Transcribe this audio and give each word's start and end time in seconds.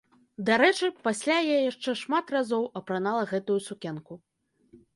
Дарэчы, 0.47 0.87
пасля 1.07 1.35
я 1.55 1.59
яшчэ 1.71 1.91
шмат 2.01 2.33
разоў 2.37 2.63
апранала 2.81 3.23
гэтую 3.35 3.59
сукенку. 3.69 4.13